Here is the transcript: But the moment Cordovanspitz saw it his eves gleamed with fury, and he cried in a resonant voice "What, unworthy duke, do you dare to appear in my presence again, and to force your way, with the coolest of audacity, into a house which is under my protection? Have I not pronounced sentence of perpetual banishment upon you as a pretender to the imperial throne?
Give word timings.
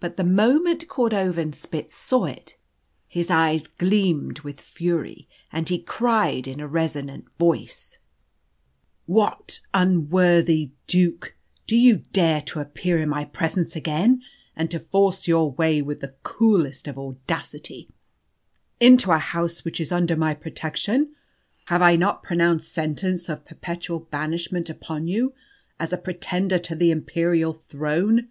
But 0.00 0.16
the 0.16 0.24
moment 0.24 0.88
Cordovanspitz 0.88 1.92
saw 1.92 2.24
it 2.24 2.56
his 3.06 3.30
eves 3.30 3.66
gleamed 3.66 4.40
with 4.40 4.62
fury, 4.62 5.28
and 5.52 5.68
he 5.68 5.78
cried 5.78 6.46
in 6.48 6.58
a 6.58 6.66
resonant 6.66 7.26
voice 7.38 7.98
"What, 9.04 9.60
unworthy 9.74 10.70
duke, 10.86 11.36
do 11.66 11.76
you 11.76 11.98
dare 12.14 12.40
to 12.46 12.60
appear 12.60 12.96
in 12.96 13.10
my 13.10 13.26
presence 13.26 13.76
again, 13.76 14.22
and 14.56 14.70
to 14.70 14.78
force 14.78 15.28
your 15.28 15.52
way, 15.52 15.82
with 15.82 16.00
the 16.00 16.14
coolest 16.22 16.88
of 16.88 16.98
audacity, 16.98 17.90
into 18.80 19.12
a 19.12 19.18
house 19.18 19.66
which 19.66 19.82
is 19.82 19.92
under 19.92 20.16
my 20.16 20.32
protection? 20.32 21.14
Have 21.66 21.82
I 21.82 21.94
not 21.94 22.22
pronounced 22.22 22.72
sentence 22.72 23.28
of 23.28 23.44
perpetual 23.44 24.00
banishment 24.00 24.70
upon 24.70 25.08
you 25.08 25.34
as 25.78 25.92
a 25.92 25.98
pretender 25.98 26.58
to 26.60 26.74
the 26.74 26.90
imperial 26.90 27.52
throne? 27.52 28.28